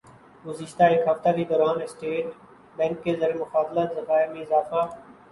[0.45, 2.25] گزشتہ ایک ہفتہ کے دوران اسٹیٹ
[2.77, 4.81] بینک کے زرمبادلہ ذخائر میں اضافہ